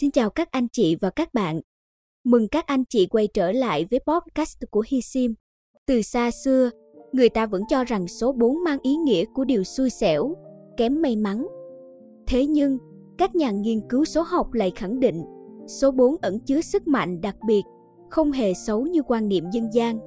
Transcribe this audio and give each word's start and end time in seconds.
Xin 0.00 0.10
chào 0.10 0.30
các 0.30 0.50
anh 0.50 0.68
chị 0.72 0.96
và 1.00 1.10
các 1.10 1.34
bạn. 1.34 1.60
Mừng 2.24 2.48
các 2.48 2.66
anh 2.66 2.84
chị 2.88 3.06
quay 3.06 3.26
trở 3.26 3.52
lại 3.52 3.86
với 3.90 4.00
podcast 4.00 4.58
của 4.70 4.84
Hi 4.88 5.00
Sim. 5.00 5.34
Từ 5.86 6.02
xa 6.02 6.30
xưa, 6.30 6.70
người 7.12 7.28
ta 7.28 7.46
vẫn 7.46 7.62
cho 7.68 7.84
rằng 7.84 8.08
số 8.08 8.32
4 8.32 8.64
mang 8.64 8.78
ý 8.82 8.96
nghĩa 8.96 9.24
của 9.34 9.44
điều 9.44 9.64
xui 9.64 9.90
xẻo, 9.90 10.34
kém 10.76 11.02
may 11.02 11.16
mắn. 11.16 11.46
Thế 12.26 12.46
nhưng, 12.46 12.78
các 13.18 13.34
nhà 13.34 13.50
nghiên 13.50 13.80
cứu 13.88 14.04
số 14.04 14.22
học 14.22 14.52
lại 14.52 14.72
khẳng 14.76 15.00
định 15.00 15.22
số 15.66 15.90
4 15.90 16.16
ẩn 16.22 16.38
chứa 16.40 16.60
sức 16.60 16.86
mạnh 16.86 17.20
đặc 17.20 17.36
biệt, 17.46 17.62
không 18.10 18.32
hề 18.32 18.54
xấu 18.54 18.86
như 18.86 19.02
quan 19.02 19.28
niệm 19.28 19.44
dân 19.52 19.68
gian. 19.72 19.98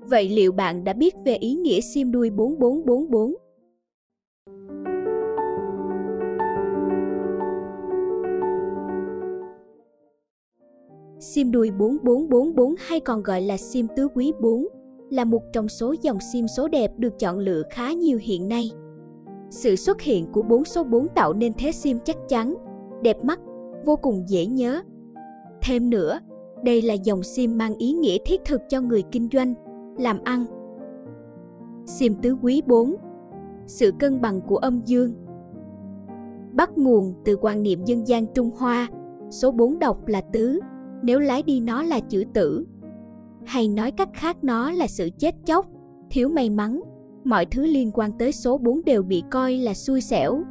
Vậy 0.00 0.28
liệu 0.28 0.52
bạn 0.52 0.84
đã 0.84 0.92
biết 0.92 1.14
về 1.24 1.36
ý 1.36 1.54
nghĩa 1.54 1.80
sim 1.80 2.12
đuôi 2.12 2.30
4444? 2.30 3.34
Sim 11.20 11.52
đuôi 11.52 11.70
4444 11.70 12.74
hay 12.78 13.00
còn 13.00 13.22
gọi 13.22 13.42
là 13.42 13.56
sim 13.56 13.86
tứ 13.96 14.08
quý 14.14 14.32
4 14.40 14.66
là 15.10 15.24
một 15.24 15.42
trong 15.52 15.68
số 15.68 15.94
dòng 16.02 16.18
sim 16.32 16.48
số 16.48 16.68
đẹp 16.68 16.92
được 16.96 17.18
chọn 17.18 17.38
lựa 17.38 17.62
khá 17.70 17.92
nhiều 17.92 18.18
hiện 18.22 18.48
nay. 18.48 18.70
Sự 19.50 19.76
xuất 19.76 20.00
hiện 20.00 20.32
của 20.32 20.42
bốn 20.42 20.64
số 20.64 20.84
4 20.84 21.08
tạo 21.08 21.32
nên 21.32 21.52
thế 21.58 21.72
sim 21.72 21.98
chắc 22.04 22.16
chắn, 22.28 22.54
đẹp 23.02 23.24
mắt, 23.24 23.40
vô 23.84 23.96
cùng 23.96 24.24
dễ 24.28 24.46
nhớ. 24.46 24.82
Thêm 25.62 25.90
nữa, 25.90 26.20
đây 26.64 26.82
là 26.82 26.94
dòng 26.94 27.22
sim 27.22 27.58
mang 27.58 27.74
ý 27.74 27.92
nghĩa 27.92 28.18
thiết 28.24 28.40
thực 28.44 28.60
cho 28.68 28.80
người 28.80 29.02
kinh 29.12 29.28
doanh, 29.32 29.54
làm 29.98 30.18
ăn. 30.24 30.44
Sim 31.86 32.14
tứ 32.22 32.36
quý 32.42 32.62
4 32.66 32.96
Sự 33.66 33.92
cân 33.98 34.20
bằng 34.20 34.40
của 34.40 34.56
âm 34.56 34.80
dương 34.84 35.12
Bắt 36.52 36.78
nguồn 36.78 37.14
từ 37.24 37.36
quan 37.40 37.62
niệm 37.62 37.84
dân 37.84 38.08
gian 38.08 38.26
Trung 38.34 38.50
Hoa, 38.56 38.88
số 39.30 39.50
4 39.50 39.78
đọc 39.78 40.06
là 40.06 40.20
tứ, 40.20 40.60
nếu 41.02 41.20
lái 41.20 41.42
đi 41.42 41.60
nó 41.60 41.82
là 41.82 42.00
chữ 42.00 42.24
tử. 42.34 42.66
Hay 43.44 43.68
nói 43.68 43.90
cách 43.90 44.08
khác 44.14 44.36
nó 44.42 44.70
là 44.70 44.86
sự 44.86 45.10
chết 45.18 45.34
chóc, 45.44 45.66
thiếu 46.10 46.28
may 46.28 46.50
mắn, 46.50 46.80
mọi 47.24 47.46
thứ 47.46 47.66
liên 47.66 47.90
quan 47.94 48.12
tới 48.18 48.32
số 48.32 48.58
4 48.58 48.84
đều 48.84 49.02
bị 49.02 49.22
coi 49.30 49.56
là 49.56 49.74
xui 49.74 50.00
xẻo. 50.00 50.42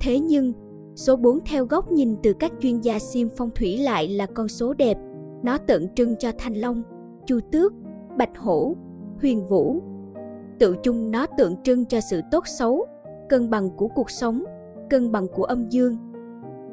Thế 0.00 0.20
nhưng, 0.20 0.52
số 0.94 1.16
4 1.16 1.38
theo 1.46 1.64
góc 1.66 1.92
nhìn 1.92 2.16
từ 2.22 2.32
các 2.32 2.52
chuyên 2.60 2.80
gia 2.80 2.98
sim 2.98 3.28
phong 3.36 3.50
thủy 3.54 3.78
lại 3.78 4.08
là 4.08 4.26
con 4.26 4.48
số 4.48 4.74
đẹp. 4.74 4.98
Nó 5.42 5.58
tượng 5.58 5.94
trưng 5.94 6.16
cho 6.16 6.32
thanh 6.38 6.54
long, 6.54 6.82
chu 7.26 7.40
tước, 7.52 7.72
bạch 8.18 8.38
hổ, 8.38 8.76
huyền 9.20 9.46
vũ. 9.46 9.80
Tự 10.58 10.76
chung 10.82 11.10
nó 11.10 11.26
tượng 11.26 11.56
trưng 11.62 11.84
cho 11.84 12.00
sự 12.10 12.20
tốt 12.30 12.46
xấu, 12.46 12.86
cân 13.28 13.50
bằng 13.50 13.70
của 13.76 13.88
cuộc 13.88 14.10
sống, 14.10 14.44
cân 14.90 15.12
bằng 15.12 15.26
của 15.34 15.44
âm 15.44 15.68
dương. 15.68 15.96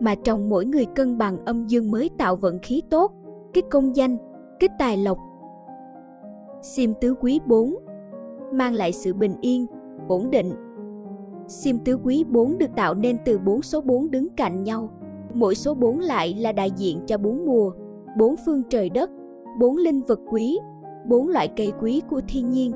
Mà 0.00 0.14
trong 0.14 0.48
mỗi 0.48 0.64
người 0.64 0.84
cân 0.84 1.18
bằng 1.18 1.44
âm 1.44 1.66
dương 1.66 1.90
mới 1.90 2.10
tạo 2.18 2.36
vận 2.36 2.58
khí 2.62 2.82
tốt, 2.90 3.12
kích 3.52 3.64
công 3.70 3.96
danh, 3.96 4.16
kích 4.60 4.70
tài 4.78 4.96
lộc. 4.96 5.18
Sim 6.62 6.94
tứ 7.00 7.14
quý 7.20 7.40
4 7.46 7.74
mang 8.52 8.74
lại 8.74 8.92
sự 8.92 9.14
bình 9.14 9.34
yên, 9.40 9.66
ổn 10.08 10.30
định. 10.30 10.52
Sim 11.48 11.78
tứ 11.78 11.98
quý 12.04 12.24
4 12.28 12.58
được 12.58 12.70
tạo 12.76 12.94
nên 12.94 13.16
từ 13.24 13.38
4 13.38 13.62
số 13.62 13.80
4 13.80 14.10
đứng 14.10 14.28
cạnh 14.36 14.64
nhau. 14.64 14.90
Mỗi 15.34 15.54
số 15.54 15.74
4 15.74 15.98
lại 15.98 16.34
là 16.34 16.52
đại 16.52 16.70
diện 16.70 17.00
cho 17.06 17.18
4 17.18 17.46
mùa, 17.46 17.72
4 18.18 18.34
phương 18.46 18.62
trời 18.68 18.90
đất, 18.90 19.10
4 19.60 19.76
linh 19.76 20.00
vật 20.00 20.20
quý, 20.30 20.58
4 21.08 21.28
loại 21.28 21.48
cây 21.56 21.72
quý 21.80 22.02
của 22.10 22.20
thiên 22.28 22.50
nhiên. 22.50 22.72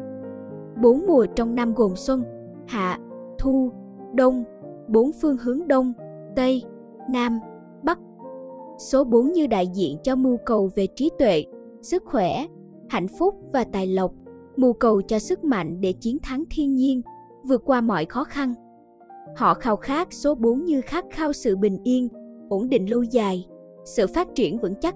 4 0.83 1.07
mùa 1.07 1.27
trong 1.35 1.55
năm 1.55 1.75
gồm 1.75 1.97
xuân, 1.97 2.23
hạ, 2.67 2.99
thu, 3.39 3.71
đông, 4.15 4.45
4 4.89 5.13
phương 5.13 5.37
hướng 5.37 5.69
đông, 5.69 5.93
tây, 6.37 6.63
nam, 7.11 7.39
bắc. 7.83 7.99
Số 8.79 9.05
4 9.05 9.33
như 9.33 9.47
đại 9.47 9.67
diện 9.67 9.97
cho 10.03 10.17
mưu 10.17 10.37
cầu 10.47 10.71
về 10.75 10.87
trí 10.97 11.11
tuệ, 11.19 11.45
sức 11.83 12.03
khỏe, 12.07 12.47
hạnh 12.89 13.09
phúc 13.09 13.35
và 13.53 13.65
tài 13.65 13.87
lộc 13.87 14.13
mưu 14.57 14.73
cầu 14.73 15.03
cho 15.03 15.19
sức 15.19 15.45
mạnh 15.45 15.81
để 15.81 15.93
chiến 15.93 16.19
thắng 16.23 16.45
thiên 16.51 16.75
nhiên, 16.75 17.03
vượt 17.45 17.63
qua 17.65 17.81
mọi 17.81 18.05
khó 18.05 18.25
khăn. 18.25 18.55
Họ 19.37 19.55
khao 19.55 19.77
khát 19.77 20.13
số 20.13 20.35
4 20.35 20.65
như 20.65 20.81
khát 20.81 21.05
khao 21.11 21.33
sự 21.33 21.57
bình 21.57 21.79
yên, 21.85 22.09
ổn 22.49 22.69
định 22.69 22.91
lâu 22.91 23.03
dài, 23.03 23.47
sự 23.85 24.07
phát 24.07 24.29
triển 24.35 24.59
vững 24.59 24.75
chắc. 24.81 24.95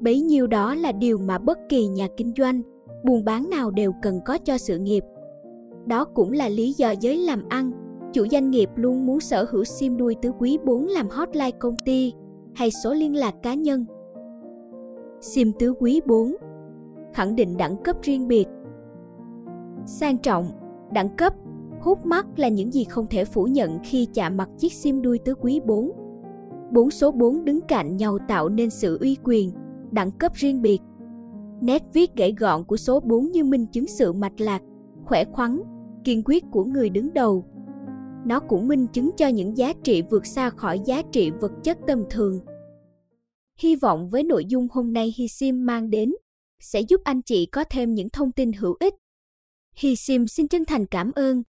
Bấy 0.00 0.20
nhiêu 0.20 0.46
đó 0.46 0.74
là 0.74 0.92
điều 0.92 1.18
mà 1.18 1.38
bất 1.38 1.58
kỳ 1.68 1.86
nhà 1.86 2.08
kinh 2.16 2.32
doanh, 2.36 2.62
buôn 3.04 3.24
bán 3.24 3.50
nào 3.50 3.70
đều 3.70 3.92
cần 4.02 4.20
có 4.24 4.38
cho 4.38 4.58
sự 4.58 4.78
nghiệp. 4.78 5.04
Đó 5.86 6.04
cũng 6.04 6.32
là 6.32 6.48
lý 6.48 6.72
do 6.72 6.90
giới 6.90 7.18
làm 7.18 7.48
ăn, 7.48 7.70
chủ 8.16 8.26
doanh 8.30 8.50
nghiệp 8.50 8.70
luôn 8.76 9.06
muốn 9.06 9.20
sở 9.20 9.46
hữu 9.50 9.64
sim 9.64 9.96
đuôi 9.96 10.16
tứ 10.22 10.32
quý 10.38 10.58
4 10.64 10.86
làm 10.86 11.08
hotline 11.08 11.50
công 11.50 11.76
ty 11.84 12.12
hay 12.54 12.70
số 12.70 12.94
liên 12.94 13.16
lạc 13.16 13.34
cá 13.42 13.54
nhân. 13.54 13.84
Sim 15.20 15.52
tứ 15.58 15.74
quý 15.78 16.00
4 16.06 16.36
khẳng 17.14 17.36
định 17.36 17.56
đẳng 17.56 17.82
cấp 17.82 17.96
riêng 18.02 18.28
biệt. 18.28 18.44
Sang 19.86 20.18
trọng, 20.18 20.50
đẳng 20.92 21.16
cấp, 21.16 21.34
hút 21.80 22.06
mắt 22.06 22.38
là 22.38 22.48
những 22.48 22.72
gì 22.72 22.84
không 22.84 23.06
thể 23.10 23.24
phủ 23.24 23.44
nhận 23.44 23.78
khi 23.84 24.08
chạm 24.14 24.36
mặt 24.36 24.48
chiếc 24.58 24.72
sim 24.72 25.02
đuôi 25.02 25.18
tứ 25.18 25.34
quý 25.34 25.60
4. 25.66 25.90
Bốn 26.72 26.90
số 26.90 27.12
4 27.12 27.44
đứng 27.44 27.60
cạnh 27.60 27.96
nhau 27.96 28.18
tạo 28.28 28.48
nên 28.48 28.70
sự 28.70 28.98
uy 29.00 29.16
quyền, 29.24 29.50
đẳng 29.90 30.10
cấp 30.10 30.32
riêng 30.34 30.62
biệt. 30.62 30.78
Nét 31.60 31.82
viết 31.92 32.14
gãy 32.16 32.34
gọn 32.38 32.64
của 32.64 32.76
số 32.76 33.00
4 33.00 33.30
như 33.30 33.44
minh 33.44 33.66
chứng 33.66 33.86
sự 33.86 34.12
mạch 34.12 34.40
lạc, 34.40 34.62
khỏe 35.04 35.24
khoắn, 35.24 35.60
kiên 36.04 36.22
quyết 36.24 36.44
của 36.50 36.64
người 36.64 36.90
đứng 36.90 37.14
đầu. 37.14 37.44
Nó 38.26 38.40
cũng 38.40 38.68
minh 38.68 38.86
chứng 38.92 39.10
cho 39.16 39.28
những 39.28 39.56
giá 39.56 39.72
trị 39.84 40.02
vượt 40.10 40.26
xa 40.26 40.50
khỏi 40.50 40.80
giá 40.86 41.02
trị 41.12 41.30
vật 41.40 41.52
chất 41.64 41.78
tầm 41.86 42.04
thường. 42.10 42.40
Hy 43.58 43.76
vọng 43.76 44.08
với 44.08 44.22
nội 44.22 44.44
dung 44.48 44.68
hôm 44.70 44.92
nay 44.92 45.14
Hi 45.16 45.28
Sim 45.28 45.66
mang 45.66 45.90
đến 45.90 46.12
sẽ 46.60 46.80
giúp 46.80 47.00
anh 47.04 47.22
chị 47.22 47.46
có 47.46 47.64
thêm 47.70 47.94
những 47.94 48.10
thông 48.10 48.32
tin 48.32 48.52
hữu 48.52 48.76
ích. 48.80 48.94
Hi 49.76 49.96
Sim 49.96 50.26
xin 50.26 50.48
chân 50.48 50.64
thành 50.64 50.86
cảm 50.86 51.12
ơn. 51.12 51.42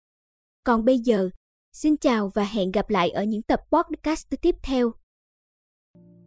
Còn 0.64 0.86
bây 0.86 1.00
giờ, 1.00 1.30
xin 1.74 1.98
chào 1.98 2.32
và 2.34 2.44
hẹn 2.44 2.72
gặp 2.72 2.90
lại 2.90 3.10
ở 3.10 3.24
những 3.24 3.42
tập 3.42 3.60
podcast 3.72 4.28
tiếp 4.42 4.56
theo. 4.64 4.92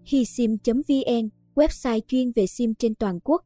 hisim.vn, 0.05 1.28
website 1.55 2.00
chuyên 2.09 2.33
về 2.34 2.47
sim 2.47 2.75
trên 2.75 2.94
toàn 2.94 3.21
quốc. 3.25 3.43